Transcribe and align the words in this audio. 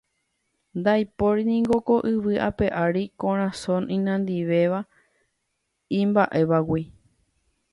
Ndaipóringo 0.79 1.75
ko 1.87 1.95
yvy 2.13 2.35
ape 2.49 2.67
ári 2.83 3.03
korasõ 3.21 3.75
inandivéva 3.97 4.79
imba'évagui 5.99 6.83